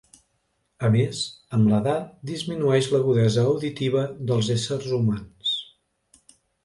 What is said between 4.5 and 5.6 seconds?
éssers humans.